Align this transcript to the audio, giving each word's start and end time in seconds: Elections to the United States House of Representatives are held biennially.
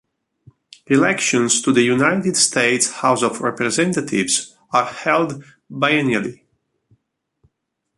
Elections 0.87 1.61
to 1.61 1.71
the 1.71 1.83
United 1.83 2.35
States 2.35 2.91
House 2.91 3.21
of 3.21 3.39
Representatives 3.39 4.57
are 4.73 4.85
held 4.87 5.43
biennially. 5.69 6.41